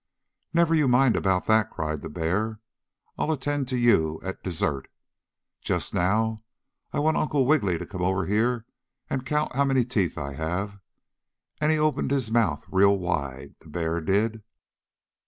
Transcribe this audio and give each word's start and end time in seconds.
"Never 0.51 0.73
you 0.73 0.87
mind 0.87 1.15
about 1.15 1.45
that!" 1.45 1.69
cried 1.69 2.01
the 2.01 2.09
bear. 2.09 2.59
"I'll 3.19 3.31
attend 3.31 3.67
to 3.67 3.77
you 3.77 4.19
at 4.23 4.41
dessert. 4.41 4.87
Just 5.61 5.93
now 5.93 6.39
I 6.91 6.97
want 6.97 7.17
Uncle 7.17 7.45
Wiggily 7.45 7.77
to 7.77 7.85
come 7.85 8.27
here 8.27 8.65
and 9.11 9.23
count 9.27 9.55
how 9.55 9.63
many 9.65 9.85
teeth 9.85 10.17
I 10.17 10.33
have," 10.33 10.79
and 11.59 11.71
he 11.71 11.77
opened 11.77 12.09
his 12.09 12.31
mouth 12.31 12.65
real 12.71 12.97
wide, 12.97 13.53
the 13.59 13.69
bear 13.69 14.01
did. 14.01 14.41